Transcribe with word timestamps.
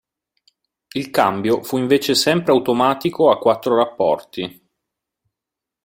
Il 0.93 1.11
cambio 1.11 1.61
fu 1.61 1.77
invece 1.77 2.15
sempre 2.15 2.53
automatico 2.53 3.29
a 3.29 3.37
quattro 3.37 3.75
rapporti. 3.75 4.67